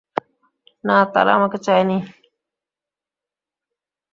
না, 0.83 0.97
তারা 1.13 1.31
আমাকে 1.35 1.57
চায়নি। 1.57 1.97